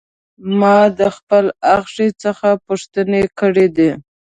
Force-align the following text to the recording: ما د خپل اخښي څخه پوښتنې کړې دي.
ما 0.59 0.77
د 0.99 1.01
خپل 1.17 1.45
اخښي 1.75 2.09
څخه 2.23 2.47
پوښتنې 2.65 3.23
کړې 3.39 3.67
دي. 3.77 3.91